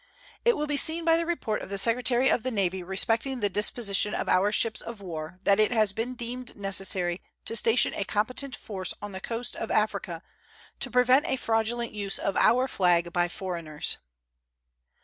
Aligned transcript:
It 0.43 0.57
will 0.57 0.65
be 0.65 0.77
seen 0.77 1.05
by 1.05 1.15
the 1.15 1.27
report 1.27 1.61
of 1.61 1.69
the 1.69 1.77
Secretary 1.77 2.27
of 2.27 2.41
the 2.41 2.49
Navy 2.49 2.81
respecting 2.81 3.39
the 3.39 3.49
disposition 3.51 4.15
of 4.15 4.27
our 4.27 4.51
ships 4.51 4.81
of 4.81 4.99
war 4.99 5.39
that 5.43 5.59
it 5.59 5.69
has 5.71 5.93
been 5.93 6.15
deemed 6.15 6.55
necessary 6.57 7.21
to 7.45 7.55
station 7.55 7.93
a 7.93 8.03
competent 8.03 8.55
force 8.55 8.95
on 8.99 9.11
the 9.11 9.21
coast 9.21 9.55
of 9.55 9.69
Africa 9.69 10.23
to 10.79 10.89
prevent 10.89 11.27
a 11.27 11.35
fraudulent 11.35 11.91
use 11.93 12.17
of 12.17 12.35
our 12.35 12.67
flag 12.67 13.13
by 13.13 13.27
foreigners. 13.27 13.97